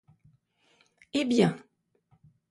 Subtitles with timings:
[1.13, 1.55] Hé bien!